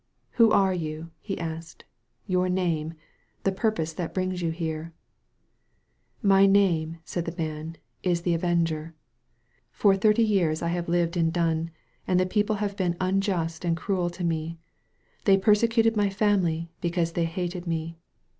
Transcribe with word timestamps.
"Who 0.31 0.49
are 0.49 0.73
you?'* 0.73 1.11
he 1.19 1.37
asked. 1.37 1.85
"Your 2.25 2.49
name, 2.49 2.95
the 3.43 3.51
purpose 3.51 3.93
that 3.93 4.15
brings 4.15 4.41
you 4.41 4.49
here?" 4.49 4.93
"My 6.23 6.47
name/' 6.47 6.97
said 7.05 7.25
the 7.25 7.37
man, 7.37 7.75
"is 8.01 8.23
the 8.23 8.33
Avenger. 8.33 8.95
For 9.71 9.95
thirty 9.95 10.23
years 10.23 10.63
I 10.63 10.69
have 10.69 10.89
lived 10.89 11.17
in 11.17 11.29
Dun, 11.29 11.69
and 12.07 12.19
the 12.19 12.25
people 12.25 12.55
have 12.55 12.75
been 12.75 12.97
unjust 12.99 13.63
and 13.63 13.77
cruel 13.77 14.09
to 14.09 14.23
me. 14.23 14.57
They 15.25 15.37
persecuted 15.37 15.95
my 15.95 16.09
family, 16.09 16.71
because 16.81 17.11
they 17.11 17.25
hated 17.25 17.67
me. 17.67 17.95